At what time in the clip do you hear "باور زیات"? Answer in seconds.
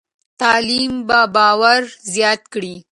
1.35-2.41